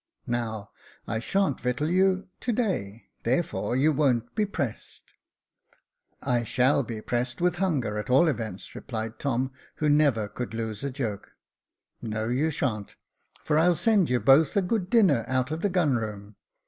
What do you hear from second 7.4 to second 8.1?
hunger at